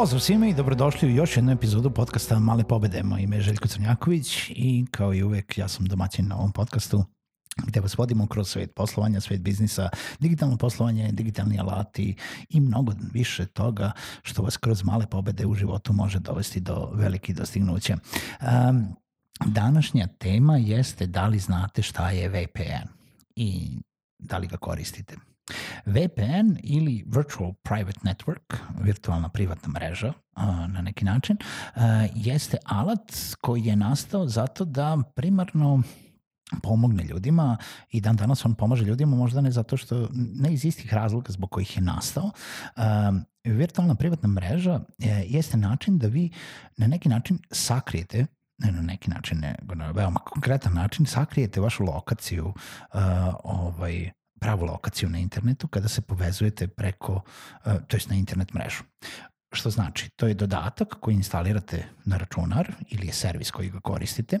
Pozdrav 0.00 0.20
svima 0.20 0.46
i 0.46 0.54
dobrodošli 0.54 1.08
u 1.08 1.14
još 1.14 1.36
jednu 1.36 1.52
epizodu 1.52 1.90
podcasta 1.90 2.38
Male 2.38 2.64
pobede. 2.64 3.02
Moje 3.02 3.22
ime 3.22 3.36
je 3.36 3.42
Željko 3.42 3.68
Crnjaković 3.68 4.50
i 4.50 4.86
kao 4.90 5.14
i 5.14 5.22
uvek 5.22 5.58
ja 5.58 5.68
sam 5.68 5.86
domaćin 5.86 6.28
na 6.28 6.36
ovom 6.36 6.52
podcastu 6.52 7.04
gde 7.66 7.80
vas 7.80 7.98
vodimo 7.98 8.26
kroz 8.26 8.48
svet 8.48 8.74
poslovanja, 8.74 9.20
svet 9.20 9.40
biznisa, 9.40 9.88
digitalno 10.18 10.56
poslovanje, 10.56 11.12
digitalni 11.12 11.60
alati 11.60 12.16
i 12.48 12.60
mnogo 12.60 12.92
više 13.12 13.46
toga 13.46 13.92
što 14.22 14.42
vas 14.42 14.56
kroz 14.56 14.84
male 14.84 15.06
pobede 15.06 15.46
u 15.46 15.54
životu 15.54 15.92
može 15.92 16.18
dovesti 16.18 16.60
do 16.60 16.90
velikih 16.94 17.36
dostignuća. 17.36 17.96
Um, 18.40 18.86
današnja 19.46 20.06
tema 20.06 20.56
jeste 20.56 21.06
da 21.06 21.26
li 21.26 21.38
znate 21.38 21.82
šta 21.82 22.10
je 22.10 22.28
VPN 22.28 22.88
i 23.36 23.78
da 24.18 24.38
li 24.38 24.46
ga 24.46 24.56
koristite. 24.56 25.16
VPN 25.86 26.56
ili 26.62 27.04
Virtual 27.06 27.52
Private 27.52 28.00
Network, 28.02 28.56
virtualna 28.80 29.28
privatna 29.28 29.68
mreža 29.68 30.12
na 30.68 30.82
neki 30.82 31.04
način, 31.04 31.36
jeste 32.14 32.58
alat 32.64 33.12
koji 33.40 33.64
je 33.64 33.76
nastao 33.76 34.28
zato 34.28 34.64
da 34.64 34.98
primarno 35.14 35.82
pomogne 36.62 37.04
ljudima 37.04 37.56
i 37.90 38.00
dan 38.00 38.16
danas 38.16 38.44
on 38.44 38.54
pomaže 38.54 38.84
ljudima 38.84 39.16
možda 39.16 39.40
ne 39.40 39.50
zato 39.50 39.76
što, 39.76 40.08
ne 40.12 40.52
iz 40.52 40.64
istih 40.64 40.94
razloga 40.94 41.32
zbog 41.32 41.50
kojih 41.50 41.76
je 41.76 41.82
nastao. 41.82 42.30
virtualna 43.44 43.94
privatna 43.94 44.28
mreža 44.28 44.80
je, 44.98 45.26
jeste 45.28 45.56
način 45.56 45.98
da 45.98 46.06
vi 46.06 46.30
na 46.76 46.86
neki 46.86 47.08
način 47.08 47.38
sakrijete 47.50 48.26
ne 48.60 48.72
na 48.72 48.82
neki 48.82 49.10
način, 49.10 49.38
ne, 49.38 49.54
na 49.74 49.90
veoma 49.90 50.18
konkretan 50.18 50.74
način, 50.74 51.06
sakrijete 51.06 51.60
vašu 51.60 51.84
lokaciju 51.84 52.46
uh, 52.46 53.00
ovaj, 53.44 54.10
pravu 54.40 54.64
lokaciju 54.64 55.10
na 55.10 55.18
internetu 55.18 55.68
kada 55.68 55.88
se 55.88 56.00
povezujete 56.00 56.68
preko, 56.68 57.22
e, 57.64 57.78
to 57.88 57.96
jest 57.96 58.10
na 58.10 58.16
internet 58.16 58.54
mrežu. 58.54 58.82
Što 59.52 59.70
znači, 59.70 60.10
to 60.10 60.26
je 60.26 60.34
dodatak 60.34 60.88
koji 61.00 61.14
instalirate 61.14 61.84
na 62.04 62.16
računar 62.16 62.72
ili 62.90 63.06
je 63.06 63.12
servis 63.12 63.50
koji 63.50 63.70
ga 63.70 63.80
koristite 63.80 64.38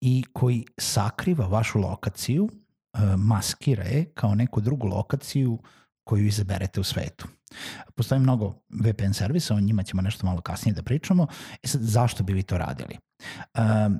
i 0.00 0.24
koji 0.32 0.64
sakriva 0.78 1.46
vašu 1.46 1.78
lokaciju, 1.78 2.48
e, 2.48 2.98
maskira 3.16 3.84
je 3.84 4.04
kao 4.14 4.34
neku 4.34 4.60
drugu 4.60 4.86
lokaciju 4.86 5.58
koju 6.04 6.26
izaberete 6.26 6.80
u 6.80 6.84
svetu. 6.84 7.28
Postoji 7.94 8.20
mnogo 8.20 8.54
VPN 8.70 9.12
servisa, 9.12 9.54
o 9.54 9.60
njima 9.60 9.82
ćemo 9.82 10.02
nešto 10.02 10.26
malo 10.26 10.40
kasnije 10.40 10.74
da 10.74 10.82
pričamo. 10.82 11.26
E 11.62 11.68
sad, 11.68 11.80
zašto 11.80 12.22
bi 12.22 12.32
vi 12.32 12.42
to 12.42 12.58
radili? 12.58 12.98
Um, 13.58 13.98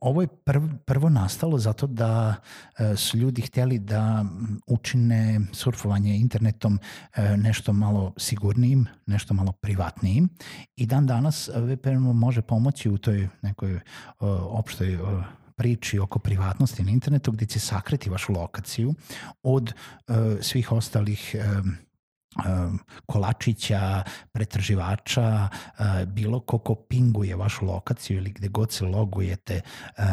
ovo 0.00 0.20
je 0.20 0.26
prv, 0.26 0.62
prvo 0.84 1.08
nastalo 1.08 1.58
zato 1.58 1.86
da 1.86 2.34
e, 2.78 2.96
su 2.96 3.18
ljudi 3.18 3.42
hteli 3.42 3.78
da 3.78 4.24
učine 4.66 5.40
surfovanje 5.52 6.16
internetom 6.16 6.78
e, 7.16 7.36
nešto 7.36 7.72
malo 7.72 8.12
sigurnijim, 8.16 8.86
nešto 9.06 9.34
malo 9.34 9.52
privatnijim. 9.52 10.28
I 10.76 10.86
dan 10.86 11.06
danas 11.06 11.50
VPN 11.54 11.96
može 11.96 12.42
pomoći 12.42 12.90
u 12.90 12.98
toj 12.98 13.28
nekoj 13.42 13.80
opštoj 14.50 14.98
priči 15.56 15.98
oko 15.98 16.18
privatnosti 16.18 16.82
na 16.82 16.90
internetu 16.90 17.32
gde 17.32 17.46
će 17.46 17.60
sakriti 17.60 18.10
vašu 18.10 18.32
lokaciju 18.32 18.94
od 19.42 19.72
svih 20.40 20.72
ostalih 20.72 21.36
kolačića, 23.06 24.02
pretraživača, 24.32 25.48
bilo 26.06 26.40
ko 26.40 26.58
ko 26.58 26.74
pinguje 26.74 27.36
vašu 27.36 27.66
lokaciju 27.66 28.16
ili 28.16 28.30
gde 28.30 28.48
god 28.48 28.72
se 28.72 28.84
logujete 28.84 29.60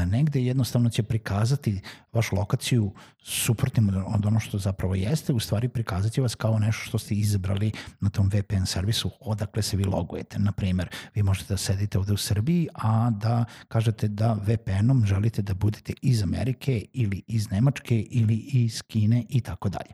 negde, 0.07 0.41
jednostavno 0.41 0.89
će 0.89 1.03
prikazati 1.03 1.81
vašu 2.13 2.35
lokaciju 2.35 2.93
suprotnim 3.23 3.89
od 4.07 4.25
ono 4.25 4.39
što 4.39 4.57
zapravo 4.57 4.95
jeste, 4.95 5.33
u 5.33 5.39
stvari 5.39 5.69
prikazat 5.69 6.11
će 6.11 6.21
vas 6.21 6.35
kao 6.35 6.59
nešto 6.59 6.85
što 6.85 6.97
ste 6.97 7.15
izabrali 7.15 7.71
na 7.99 8.09
tom 8.09 8.27
VPN 8.33 8.65
servisu 8.65 9.11
odakle 9.19 9.61
se 9.61 9.77
vi 9.77 9.83
logujete. 9.83 10.39
Naprimer, 10.39 10.89
vi 11.15 11.23
možete 11.23 11.53
da 11.53 11.57
sedite 11.57 11.99
ovde 11.99 12.13
u 12.13 12.17
Srbiji, 12.17 12.67
a 12.73 13.09
da 13.09 13.45
kažete 13.67 14.07
da 14.07 14.33
VPN-om 14.33 15.05
želite 15.05 15.41
da 15.41 15.53
budete 15.53 15.93
iz 16.01 16.23
Amerike 16.23 16.85
ili 16.93 17.21
iz 17.27 17.51
Nemačke 17.51 17.99
ili 17.99 18.35
iz 18.35 18.81
Kine 18.81 19.25
i 19.29 19.41
tako 19.41 19.69
dalje. 19.69 19.91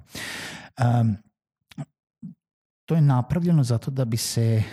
Um, 1.01 1.17
To 2.89 2.95
je 2.95 3.01
napravljeno 3.01 3.63
zato 3.63 3.91
da 3.91 4.05
bi 4.05 4.17
se 4.17 4.63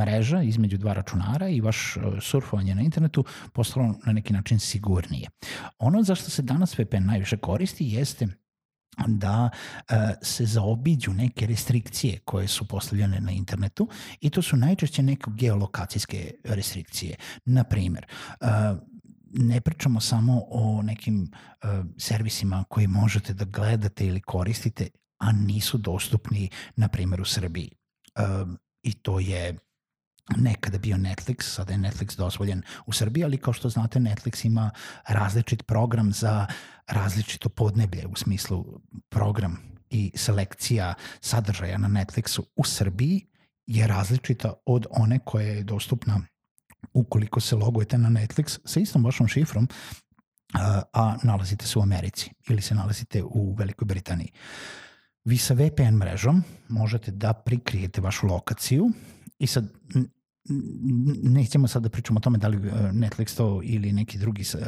mreža 0.00 0.42
između 0.42 0.78
dva 0.78 0.92
računara 0.92 1.48
i 1.48 1.60
vaš 1.60 1.96
e, 1.96 2.00
surfovanje 2.20 2.74
na 2.74 2.82
internetu 2.82 3.24
postalo 3.52 3.94
na 4.06 4.12
neki 4.12 4.32
način 4.32 4.58
sigurnije. 4.58 5.28
Ono 5.78 6.02
za 6.02 6.14
što 6.14 6.30
se 6.30 6.42
danas 6.42 6.78
VPN 6.78 7.06
najviše 7.06 7.36
koristi 7.36 7.84
jeste 7.88 8.28
da 9.06 9.50
e, 9.88 9.94
se 10.22 10.46
zaobiđu 10.46 11.12
neke 11.12 11.46
restrikcije 11.46 12.18
koje 12.24 12.48
su 12.48 12.68
postavljene 12.68 13.20
na 13.20 13.32
internetu 13.32 13.88
i 14.20 14.30
to 14.30 14.42
su 14.42 14.56
najčešće 14.56 15.02
neke 15.02 15.30
geolokacijske 15.30 16.34
restrikcije. 16.44 17.16
Na 17.44 17.64
primer, 17.64 18.06
e, 18.40 18.46
ne 19.32 19.60
pričamo 19.60 20.00
samo 20.00 20.42
o 20.50 20.82
nekim 20.82 21.30
servisima 21.98 22.64
koji 22.68 22.86
možete 22.86 23.34
da 23.34 23.44
gledate 23.44 24.06
ili 24.06 24.20
koristite 24.20 24.88
a 25.18 25.32
nisu 25.32 25.78
dostupni, 25.78 26.50
na 26.76 26.88
primjer, 26.88 27.20
u 27.20 27.24
Srbiji. 27.24 27.70
Um, 28.18 28.58
I 28.82 28.92
to 28.92 29.20
je 29.20 29.58
nekada 30.36 30.78
bio 30.78 30.96
Netflix, 30.96 31.42
sada 31.42 31.72
je 31.72 31.78
Netflix 31.78 32.16
dozvoljen 32.16 32.62
u 32.86 32.92
Srbiji, 32.92 33.24
ali 33.24 33.36
kao 33.36 33.52
što 33.52 33.68
znate 33.68 33.98
Netflix 33.98 34.46
ima 34.46 34.70
različit 35.08 35.66
program 35.66 36.12
za 36.12 36.46
različito 36.86 37.48
podneblje 37.48 38.06
u 38.06 38.16
smislu 38.16 38.80
program 39.08 39.58
i 39.90 40.12
selekcija 40.14 40.94
sadržaja 41.20 41.78
na 41.78 41.88
Netflixu 41.88 42.42
u 42.56 42.64
Srbiji 42.64 43.26
je 43.66 43.86
različita 43.86 44.52
od 44.66 44.86
one 44.90 45.18
koja 45.24 45.46
je 45.46 45.62
dostupna 45.62 46.20
ukoliko 46.92 47.40
se 47.40 47.56
logujete 47.56 47.98
na 47.98 48.08
Netflix 48.08 48.58
sa 48.64 48.80
istom 48.80 49.04
vašom 49.04 49.28
šifrom, 49.28 49.68
a 50.92 51.16
nalazite 51.22 51.66
se 51.66 51.78
u 51.78 51.82
Americi 51.82 52.30
ili 52.48 52.62
se 52.62 52.74
nalazite 52.74 53.22
u 53.22 53.54
Velikoj 53.58 53.86
Britaniji. 53.86 54.32
Uh, 54.32 54.87
vi 55.28 55.36
sa 55.36 55.54
VPN 55.54 55.94
mrežom 55.94 56.42
možete 56.68 57.10
da 57.10 57.32
prikrijete 57.32 58.00
vašu 58.00 58.26
lokaciju 58.26 58.90
i 59.38 59.46
sad 59.46 59.68
nećemo 61.22 61.68
sad 61.68 61.82
da 61.82 61.88
pričamo 61.88 62.18
o 62.18 62.20
tome 62.20 62.38
da 62.38 62.48
li 62.48 62.56
e, 62.56 62.70
Netflix 62.92 63.36
to 63.36 63.60
ili 63.64 63.92
neki 63.92 64.18
drugi 64.18 64.42
uh, 64.54 64.60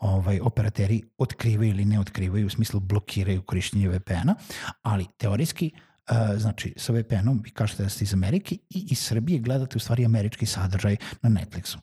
ovaj, 0.00 0.40
operateri 0.40 1.02
otkrivaju 1.18 1.70
ili 1.70 1.84
ne 1.84 2.00
otkrivaju, 2.00 2.46
u 2.46 2.50
smislu 2.50 2.80
blokiraju 2.80 3.42
korišćenje 3.42 3.88
VPN-a, 3.88 4.34
ali 4.82 5.06
teorijski 5.16 5.70
Uh, 6.10 6.40
znači 6.40 6.74
sa 6.76 6.92
VPN-om 6.92 7.40
vi 7.44 7.50
kažete 7.50 7.82
da 7.82 7.88
ste 7.88 8.04
iz 8.04 8.14
Amerike 8.14 8.54
i 8.54 8.86
iz 8.90 8.98
Srbije 8.98 9.38
gledate 9.38 9.76
u 9.76 9.80
stvari 9.80 10.04
američki 10.04 10.46
sadržaj 10.46 10.96
na 11.22 11.30
Netflixu 11.30 11.78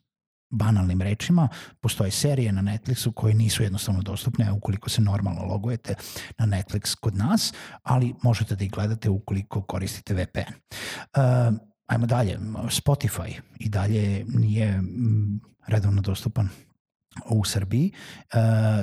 banalnim 0.52 1.02
rečima, 1.02 1.48
postoje 1.82 2.12
serije 2.12 2.52
na 2.52 2.62
Netflixu 2.62 3.12
koje 3.14 3.34
nisu 3.34 3.64
jednostavno 3.64 4.02
dostupne 4.02 4.52
ukoliko 4.52 4.90
se 4.90 5.02
normalno 5.02 5.46
logujete 5.46 5.96
na 6.38 6.46
Netflix 6.46 6.96
kod 6.96 7.16
nas, 7.16 7.54
ali 7.84 8.14
možete 8.24 8.56
da 8.56 8.64
ih 8.64 8.72
gledate 8.72 9.10
ukoliko 9.10 9.62
koristite 9.62 10.14
VPN. 10.14 10.54
Uh, 10.54 11.58
ajmo 11.88 12.06
dalje, 12.06 12.40
Spotify 12.68 13.40
i 13.60 13.70
dalje 13.70 14.26
nije 14.28 14.82
redovno 15.68 16.02
dostupan 16.02 16.50
u 17.26 17.46
Srbiji, 17.46 17.92
e, 18.34 18.38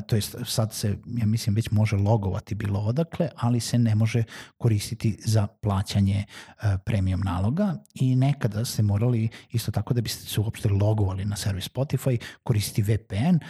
to 0.07 0.17
jest 0.17 0.37
sad 0.45 0.73
se, 0.73 0.97
ja 1.07 1.27
mislim, 1.27 1.57
već 1.57 1.71
može 1.71 1.97
logovati 1.97 2.55
bilo 2.55 2.81
odakle, 2.81 3.29
ali 3.37 3.61
se 3.61 3.79
ne 3.79 3.95
može 3.95 4.25
koristiti 4.59 5.19
za 5.25 5.47
plaćanje 5.47 6.25
e, 6.25 6.79
premium 6.85 7.21
naloga 7.21 7.77
i 7.95 8.17
nekada 8.17 8.65
ste 8.65 8.83
morali 8.83 9.29
isto 9.51 9.73
tako 9.73 9.95
da 9.95 10.01
biste 10.01 10.27
se 10.27 10.41
uopšte 10.41 10.69
logovali 10.69 11.25
na 11.25 11.37
servis 11.37 11.69
Spotify, 11.71 12.21
koristiti 12.43 12.83
VPN 12.83 13.37
e, 13.37 13.41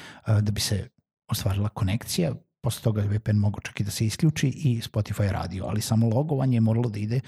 da 0.40 0.52
bi 0.52 0.60
se 0.60 0.88
ostvarila 1.28 1.68
konekcija, 1.68 2.32
posle 2.60 2.82
toga 2.82 3.02
je 3.02 3.08
VPN 3.08 3.36
mogo 3.36 3.60
čak 3.60 3.80
i 3.80 3.84
da 3.84 3.90
se 3.90 4.06
isključi 4.06 4.48
i 4.48 4.80
Spotify 4.80 5.30
radio, 5.30 5.64
ali 5.66 5.80
samo 5.80 6.08
logovanje 6.08 6.56
je 6.56 6.60
moralo 6.60 6.90
da 6.90 6.98
ide 6.98 7.20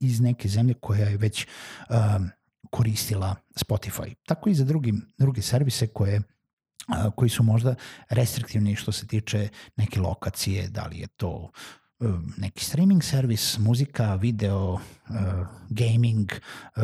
iz 0.00 0.20
neke 0.20 0.48
zemlje 0.48 0.74
koja 0.74 1.08
je 1.08 1.16
već 1.16 1.46
um, 1.90 2.30
koristila 2.70 3.34
Spotify. 3.56 4.14
Tako 4.26 4.48
i 4.48 4.54
za 4.54 4.64
drugi, 4.64 4.94
druge 5.18 5.42
servise 5.42 5.86
koje 5.86 6.22
koji 7.16 7.28
su 7.28 7.42
možda 7.42 7.74
restriktivni 8.08 8.76
što 8.76 8.92
se 8.92 9.06
tiče 9.06 9.48
neke 9.76 10.00
lokacije, 10.00 10.68
da 10.68 10.86
li 10.86 10.98
je 10.98 11.06
to 11.06 11.50
um, 12.00 12.34
neki 12.36 12.64
streaming 12.64 13.04
servis, 13.04 13.58
muzika, 13.58 14.14
video, 14.14 14.72
uh, 14.72 14.80
gaming, 15.68 16.32
uh, 16.76 16.82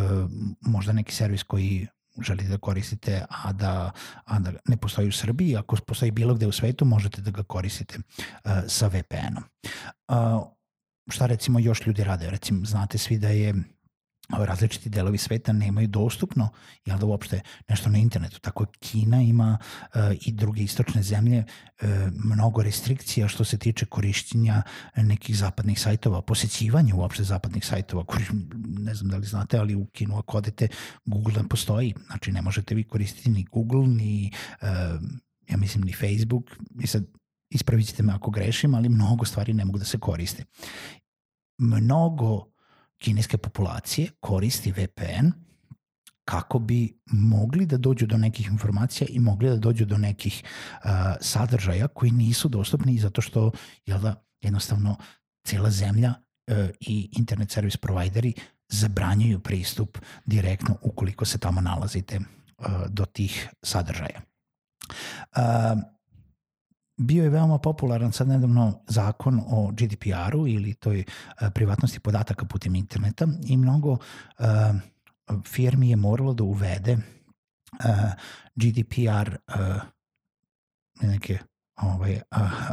možda 0.60 0.92
neki 0.92 1.14
servis 1.14 1.42
koji 1.42 1.86
želite 2.20 2.48
da 2.48 2.58
koristite, 2.58 3.24
a 3.28 3.52
da, 3.52 3.90
a 4.24 4.38
da 4.38 4.52
ne 4.68 4.76
postoji 4.76 5.08
u 5.08 5.12
Srbiji. 5.12 5.56
Ako 5.56 5.76
postoji 5.76 6.10
bilo 6.10 6.34
gde 6.34 6.46
u 6.46 6.52
svetu, 6.52 6.84
možete 6.84 7.20
da 7.20 7.30
ga 7.30 7.42
koristite 7.42 7.98
uh, 7.98 8.50
sa 8.66 8.86
VPN-om. 8.86 9.44
Šta 11.10 11.26
recimo 11.26 11.58
još 11.58 11.86
ljudi 11.86 12.04
rade? 12.04 12.30
Recimo, 12.30 12.64
znate 12.64 12.98
svi 12.98 13.18
da 13.18 13.28
je 13.28 13.54
različiti 14.28 14.88
delovi 14.88 15.18
sveta 15.18 15.52
nemaju 15.52 15.88
dostupno 15.88 16.48
jel 16.84 16.98
da 16.98 17.06
uopšte 17.06 17.40
nešto 17.68 17.90
na 17.90 17.98
internetu. 17.98 18.40
Tako 18.40 18.66
Kina 18.80 19.22
ima 19.22 19.58
uh, 19.60 20.00
i 20.20 20.32
druge 20.32 20.62
istočne 20.62 21.02
zemlje 21.02 21.38
uh, 21.44 21.88
mnogo 22.24 22.62
restrikcija 22.62 23.28
što 23.28 23.44
se 23.44 23.58
tiče 23.58 23.86
korišćenja 23.86 24.62
nekih 24.96 25.36
zapadnih 25.36 25.80
sajtova, 25.80 26.22
posećivanja 26.22 26.94
uopšte 26.94 27.22
zapadnih 27.22 27.66
sajtova. 27.66 28.04
Ne 28.78 28.94
znam 28.94 29.10
da 29.10 29.16
li 29.16 29.26
znate, 29.26 29.58
ali 29.58 29.74
u 29.74 29.86
Kinu 29.86 30.18
ako 30.18 30.36
odete 30.36 30.68
Google 31.04 31.42
ne 31.42 31.48
postoji. 31.48 31.94
Znači 32.06 32.32
ne 32.32 32.42
možete 32.42 32.74
vi 32.74 32.84
koristiti 32.84 33.30
ni 33.30 33.44
Google, 33.44 33.86
ni 33.86 34.30
uh, 34.62 34.68
ja 35.48 35.56
mislim 35.56 35.84
ni 35.84 35.92
Facebook. 35.92 36.44
I 36.80 36.86
sad 36.86 37.04
ispravit 37.50 37.86
ćete 37.86 38.02
me 38.02 38.12
ako 38.12 38.30
grešim, 38.30 38.74
ali 38.74 38.88
mnogo 38.88 39.24
stvari 39.24 39.52
ne 39.52 39.64
mogu 39.64 39.78
da 39.78 39.84
se 39.84 39.98
koriste. 39.98 40.44
Mnogo 41.58 42.53
kineske 42.98 43.38
populacije 43.38 44.10
koristi 44.20 44.72
VPN 44.72 45.44
kako 46.24 46.58
bi 46.58 47.00
mogli 47.06 47.66
da 47.66 47.76
dođu 47.76 48.06
do 48.06 48.16
nekih 48.16 48.46
informacija 48.46 49.06
i 49.10 49.20
mogli 49.20 49.48
da 49.48 49.56
dođu 49.56 49.84
do 49.84 49.98
nekih 49.98 50.42
uh, 50.44 50.90
sadržaja 51.20 51.88
koji 51.88 52.10
nisu 52.10 52.48
dostupni 52.48 52.98
zato 52.98 53.20
što 53.20 53.50
jel 53.86 54.00
da, 54.00 54.24
jednostavno 54.40 54.96
cela 55.46 55.70
zemlja 55.70 56.14
uh, 56.50 56.56
i 56.80 57.08
internet 57.18 57.50
service 57.50 57.78
provajderi 57.78 58.32
zabranjuju 58.68 59.40
pristup 59.40 59.98
direktno 60.26 60.76
ukoliko 60.82 61.24
se 61.24 61.38
tamo 61.38 61.60
nalazite 61.60 62.18
uh, 62.18 62.66
do 62.88 63.04
tih 63.04 63.48
sadržaja. 63.62 64.20
Uh, 65.36 65.93
bio 66.96 67.24
je 67.24 67.30
veoma 67.30 67.58
popularan 67.58 68.12
sad 68.12 68.28
nedavno 68.28 68.80
zakon 68.88 69.40
o 69.46 69.70
GDPR-u 69.72 70.48
ili 70.48 70.74
toj 70.74 70.98
uh, 71.08 71.48
privatnosti 71.54 72.00
podataka 72.00 72.44
putem 72.44 72.74
interneta 72.74 73.26
i 73.46 73.56
mnogo 73.56 73.90
uh, 73.90 73.98
firmi 75.46 75.90
je 75.90 75.96
moralo 75.96 76.34
da 76.34 76.44
uvede 76.44 76.92
uh, 76.92 77.00
GDPR 78.54 79.36
uh, 79.48 79.82
neke 81.02 81.38
ovaj, 81.76 82.20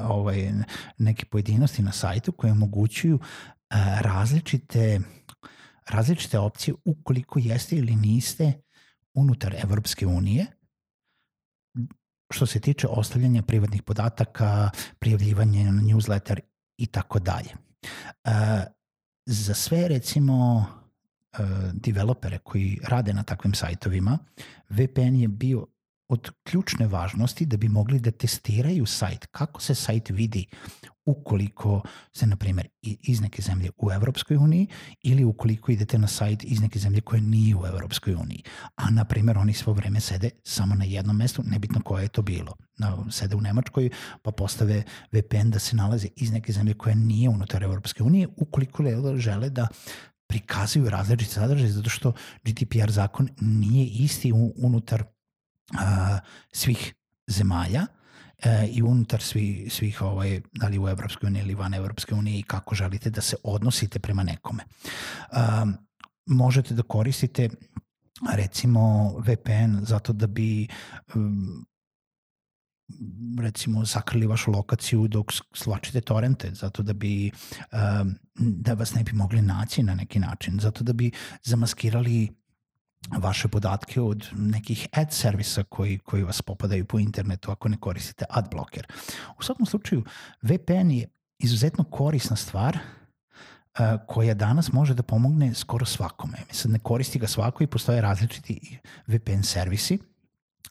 ovaj, 0.03 0.51
neke 0.97 1.25
pojedinosti 1.25 1.81
na 1.81 1.91
sajtu 1.91 2.31
koje 2.31 2.51
omogućuju 2.51 3.19
različite 4.01 4.99
različite 5.89 6.39
opcije 6.39 6.73
ukoliko 6.85 7.39
jeste 7.39 7.75
ili 7.75 7.95
niste 7.95 8.53
unutar 9.13 9.55
Evropske 9.63 10.07
unije 10.07 10.45
što 12.31 12.45
se 12.45 12.59
tiče 12.59 12.87
ostavljanja 12.87 13.41
privatnih 13.41 13.83
podataka, 13.83 14.69
prijavljivanja 14.99 15.71
na 15.71 15.81
newsletter 15.81 16.39
i 16.77 16.85
tako 16.85 17.19
dalje. 17.19 17.49
E, 18.23 18.29
za 19.25 19.53
sve 19.53 19.87
recimo 19.87 20.65
e, 21.33 21.37
developere 21.73 22.37
koji 22.37 22.79
rade 22.83 23.13
na 23.13 23.23
takvim 23.23 23.53
sajtovima, 23.53 24.17
VPN 24.69 25.15
je 25.15 25.27
bio 25.27 25.67
od 26.11 26.31
ključne 26.43 26.87
važnosti 26.87 27.45
da 27.45 27.57
bi 27.57 27.69
mogli 27.69 27.99
da 27.99 28.11
testiraju 28.11 28.85
sajt, 28.85 29.25
kako 29.31 29.61
se 29.61 29.75
sajt 29.75 30.09
vidi 30.09 30.45
ukoliko 31.05 31.81
se, 32.13 32.27
na 32.27 32.35
primjer, 32.35 32.67
iz 32.81 33.21
neke 33.21 33.41
zemlje 33.41 33.69
u 33.77 33.91
Evropskoj 33.91 34.37
uniji 34.37 34.67
ili 35.03 35.23
ukoliko 35.23 35.71
idete 35.71 35.97
na 35.97 36.07
sajt 36.07 36.43
iz 36.43 36.61
neke 36.61 36.79
zemlje 36.79 37.01
koja 37.01 37.21
nije 37.21 37.55
u 37.55 37.65
Evropskoj 37.65 38.13
uniji. 38.13 38.43
A, 38.75 38.89
na 38.89 39.05
primjer, 39.05 39.37
oni 39.37 39.53
svo 39.53 39.73
vreme 39.73 39.99
sede 39.99 40.29
samo 40.43 40.75
na 40.75 40.85
jednom 40.85 41.17
mestu, 41.17 41.43
nebitno 41.45 41.81
koje 41.81 42.03
je 42.03 42.07
to 42.07 42.21
bilo. 42.21 42.53
Na, 42.77 42.97
sede 43.11 43.35
u 43.35 43.41
Nemačkoj, 43.41 43.89
pa 44.21 44.31
postave 44.31 44.83
VPN 45.11 45.49
da 45.49 45.59
se 45.59 45.75
nalaze 45.75 46.07
iz 46.15 46.31
neke 46.31 46.53
zemlje 46.53 46.73
koja 46.73 46.95
nije 46.95 47.29
unutar 47.29 47.63
Evropske 47.63 48.03
unije, 48.03 48.27
ukoliko 48.37 48.83
žele 49.15 49.49
da 49.49 49.67
prikazuju 50.27 50.89
različite 50.89 51.31
sadržaje, 51.31 51.71
zato 51.71 51.89
što 51.89 52.13
GDPR 52.43 52.91
zakon 52.91 53.29
nije 53.41 53.85
isti 53.85 54.31
unutar 54.55 55.03
svih 56.51 56.93
zemalja 57.27 57.85
e, 58.43 58.67
i 58.67 58.81
unutar 58.81 59.21
svi, 59.21 59.67
svih, 59.69 60.01
ovaj, 60.01 60.41
da 60.53 60.67
li 60.67 60.79
u 60.79 60.87
Evropskoj 60.87 61.27
uniji 61.27 61.41
ili 61.41 61.55
van 61.55 61.73
Evropske 61.73 62.15
unije 62.15 62.39
i 62.39 62.43
kako 62.43 62.75
želite 62.75 63.09
da 63.09 63.21
se 63.21 63.35
odnosite 63.43 63.99
prema 63.99 64.23
nekome. 64.23 64.63
A, 65.31 65.65
možete 66.25 66.73
da 66.73 66.83
koristite 66.83 67.49
recimo 68.33 69.13
VPN 69.17 69.85
zato 69.85 70.13
da 70.13 70.27
bi 70.27 70.67
um, 71.15 71.65
recimo 73.39 73.85
sakrili 73.85 74.27
vašu 74.27 74.51
lokaciju 74.51 75.07
dok 75.07 75.31
slačite 75.53 76.01
torrente, 76.01 76.51
zato 76.53 76.83
da 76.83 76.93
bi 76.93 77.31
um, 78.01 78.15
da 78.35 78.73
vas 78.73 78.93
ne 78.93 79.03
bi 79.03 79.11
mogli 79.13 79.41
naći 79.41 79.83
na 79.83 79.95
neki 79.95 80.19
način, 80.19 80.59
zato 80.59 80.83
da 80.83 80.93
bi 80.93 81.11
zamaskirali 81.43 82.40
vaše 83.17 83.47
podatke 83.47 84.01
od 84.01 84.29
nekih 84.35 84.87
ad 84.91 85.13
servisa 85.13 85.63
koji, 85.63 85.97
koji 85.97 86.23
vas 86.23 86.41
popadaju 86.41 86.85
po 86.85 86.99
internetu 86.99 87.51
ako 87.51 87.69
ne 87.69 87.77
koristite 87.77 88.25
ad 88.29 88.47
blocker. 88.51 88.87
U 89.39 89.43
svakom 89.43 89.65
slučaju, 89.65 90.03
VPN 90.41 90.91
je 90.91 91.07
izuzetno 91.39 91.83
korisna 91.83 92.35
stvar 92.35 92.77
uh, 92.77 93.85
koja 94.07 94.33
danas 94.33 94.71
može 94.71 94.93
da 94.93 95.03
pomogne 95.03 95.53
skoro 95.53 95.85
svakome. 95.85 96.37
Mislim, 96.47 96.73
ne 96.73 96.79
koristi 96.79 97.19
ga 97.19 97.27
svako 97.27 97.63
i 97.63 97.67
postoje 97.67 98.01
različiti 98.01 98.79
VPN 99.07 99.43
servisi, 99.43 99.99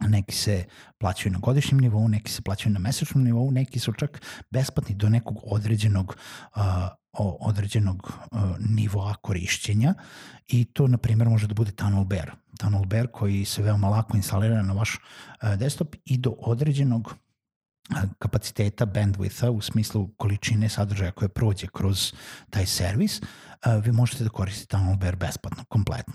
neki 0.00 0.34
se 0.34 0.64
plaćaju 0.98 1.32
na 1.32 1.38
godišnjem 1.38 1.80
nivou, 1.80 2.08
neki 2.08 2.30
se 2.30 2.42
plaćaju 2.42 2.72
na 2.72 2.78
mesečnom 2.78 3.24
nivou, 3.24 3.50
neki 3.50 3.78
su 3.78 3.92
čak 3.92 4.22
besplatni 4.50 4.94
do 4.94 5.08
nekog 5.08 5.38
određenog 5.42 6.16
uh, 6.56 6.62
određenog 7.18 8.12
uh, 8.32 8.40
nivoa 8.58 9.14
korišćenja 9.14 9.94
i 10.48 10.64
to, 10.64 10.86
na 10.86 10.98
primjer, 10.98 11.28
može 11.28 11.46
da 11.46 11.54
bude 11.54 11.72
Tunnel 11.72 12.04
Bear. 12.04 12.30
Tunnel 12.58 12.84
Bear 12.84 13.06
koji 13.06 13.44
se 13.44 13.62
veoma 13.62 13.88
lako 13.88 14.16
instalira 14.16 14.62
na 14.62 14.72
vaš 14.72 14.96
uh, 14.96 15.54
desktop 15.54 15.96
i 16.04 16.18
do 16.18 16.34
određenog 16.38 17.06
uh, 17.06 17.14
kapaciteta 18.18 18.86
bandwidtha 18.86 19.48
u 19.48 19.60
smislu 19.60 20.08
količine 20.16 20.68
sadržaja 20.68 21.10
koje 21.10 21.28
prođe 21.28 21.66
kroz 21.66 22.12
taj 22.50 22.66
servis, 22.66 23.20
vi 23.82 23.92
možete 23.92 24.24
da 24.24 24.30
koristite 24.30 24.76
Tunnel 24.76 24.96
Bear 24.96 25.16
besplatno, 25.16 25.64
kompletno. 25.68 26.14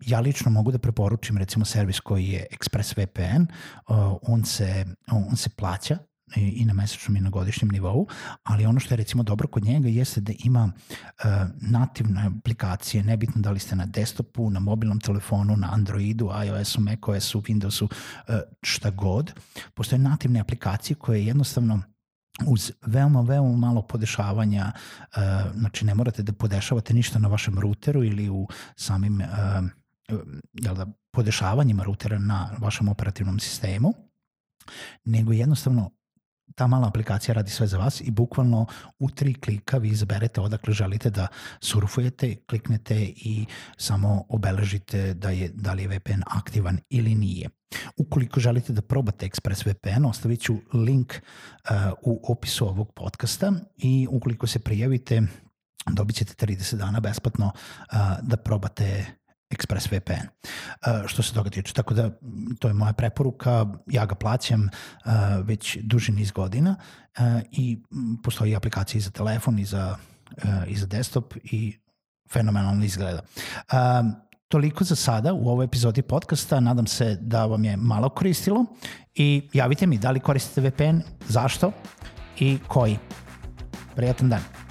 Ja 0.00 0.20
lično 0.20 0.50
mogu 0.50 0.70
da 0.72 0.78
preporučim 0.78 1.38
recimo 1.38 1.64
servis 1.64 2.00
koji 2.00 2.28
je 2.28 2.46
ExpressVPN, 2.50 3.42
uh, 3.42 3.96
on 4.22 4.44
se, 4.44 4.84
on 5.10 5.36
se 5.36 5.50
plaća 5.50 5.98
i 6.36 6.64
na 6.64 6.72
mesečnom 6.74 7.16
i 7.16 7.20
na 7.20 7.30
godišnjem 7.30 7.70
nivou, 7.70 8.06
ali 8.42 8.66
ono 8.66 8.80
što 8.80 8.94
je 8.94 8.96
recimo 8.96 9.22
dobro 9.22 9.48
kod 9.48 9.64
njega 9.64 9.88
jeste 9.88 10.20
da 10.20 10.32
ima 10.44 10.64
uh, 10.64 11.24
nativne 11.60 12.30
aplikacije, 12.38 13.02
nebitno 13.04 13.42
da 13.42 13.50
li 13.50 13.58
ste 13.58 13.76
na 13.76 13.86
desktopu, 13.86 14.50
na 14.50 14.60
mobilnom 14.60 15.00
telefonu, 15.00 15.56
na 15.56 15.68
Androidu, 15.72 16.30
iOS-u, 16.46 16.80
macOS-u, 16.80 17.40
Windowsu, 17.40 17.84
uh, 17.84 18.34
šta 18.62 18.90
god. 18.90 19.32
Postoje 19.74 19.98
nativne 19.98 20.40
aplikacije 20.40 20.96
koje 20.96 21.26
jednostavno 21.26 21.82
uz 22.46 22.72
veoma, 22.86 23.20
veoma 23.20 23.56
malo 23.56 23.82
podešavanja, 23.82 24.72
uh, 24.72 25.22
znači 25.54 25.84
ne 25.84 25.94
morate 25.94 26.22
da 26.22 26.32
podešavate 26.32 26.94
ništa 26.94 27.18
na 27.18 27.28
vašem 27.28 27.58
ruteru 27.58 28.04
ili 28.04 28.28
u 28.30 28.48
samim 28.76 29.20
uh, 29.20 29.68
jel 30.52 30.74
da, 30.74 30.86
podešavanjima 31.10 31.82
rutera 31.82 32.18
na 32.18 32.50
vašem 32.58 32.88
operativnom 32.88 33.40
sistemu, 33.40 33.94
nego 35.04 35.32
jednostavno 35.32 35.90
ta 36.54 36.66
mala 36.66 36.88
aplikacija 36.88 37.34
radi 37.34 37.50
sve 37.50 37.66
za 37.66 37.78
vas 37.78 38.00
i 38.00 38.10
bukvalno 38.10 38.66
u 38.98 39.10
tri 39.10 39.34
klika 39.34 39.78
vi 39.78 39.88
izaberete 39.88 40.40
odakle 40.40 40.74
želite 40.74 41.10
da 41.10 41.26
surfujete, 41.60 42.36
kliknete 42.46 43.02
i 43.16 43.46
samo 43.76 44.24
obeležite 44.28 45.14
da, 45.14 45.30
je, 45.30 45.48
da 45.54 45.72
li 45.72 45.82
je 45.82 45.88
VPN 45.88 46.22
aktivan 46.26 46.78
ili 46.90 47.14
nije. 47.14 47.48
Ukoliko 47.96 48.40
želite 48.40 48.72
da 48.72 48.82
probate 48.82 49.26
ExpressVPN, 49.26 50.04
ostavit 50.04 50.40
ću 50.40 50.56
link 50.72 51.12
uh, 51.14 51.76
u 52.02 52.32
opisu 52.32 52.68
ovog 52.68 52.92
podcasta 52.94 53.52
i 53.76 54.06
ukoliko 54.10 54.46
se 54.46 54.58
prijavite, 54.58 55.22
dobit 55.90 56.16
ćete 56.16 56.46
30 56.46 56.76
dana 56.76 57.00
besplatno 57.00 57.46
uh, 57.46 57.98
da 58.22 58.36
probate 58.36 59.06
ExpressVPN. 59.50 60.12
Uh, 60.12 60.61
što 61.06 61.22
se 61.22 61.34
toga 61.34 61.50
tiče. 61.50 61.72
Tako 61.72 61.94
da 61.94 62.10
to 62.58 62.68
je 62.68 62.74
moja 62.74 62.92
preporuka, 62.92 63.66
ja 63.86 64.06
ga 64.06 64.14
plaćam 64.14 64.62
uh, 64.62 65.12
već 65.44 65.78
duži 65.82 66.12
niz 66.12 66.30
godina 66.30 66.76
uh, 67.18 67.24
i 67.50 67.82
postoji 68.24 68.56
aplikacija 68.56 68.98
i 68.98 69.02
za 69.02 69.10
telefon 69.10 69.58
i 69.58 69.64
za, 69.64 69.96
i 70.68 70.76
za 70.76 70.86
desktop 70.86 71.34
i 71.44 71.78
fenomenalno 72.32 72.84
izgleda. 72.84 73.20
Toliko 74.48 74.84
za 74.84 74.96
sada 74.96 75.32
u 75.32 75.48
ovoj 75.48 75.64
epizodi 75.64 76.02
podcasta. 76.02 76.60
Nadam 76.60 76.86
se 76.86 77.18
da 77.20 77.46
vam 77.46 77.64
je 77.64 77.76
malo 77.76 78.08
koristilo 78.08 78.64
i 79.14 79.48
javite 79.52 79.86
mi 79.86 79.98
da 79.98 80.10
li 80.10 80.20
koristite 80.20 80.60
VPN, 80.60 81.00
zašto 81.28 81.72
i 82.38 82.58
koji. 82.68 82.98
Prijatan 83.94 84.28
dan. 84.28 84.61